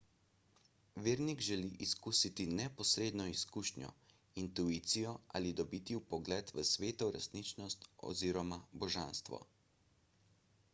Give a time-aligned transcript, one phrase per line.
[1.07, 3.91] vernik želi izkusiti neposredno izkušnjo
[4.45, 8.27] intuicijo ali dobiti vpogled v sveto resničnost oz.
[8.83, 9.45] božanstvo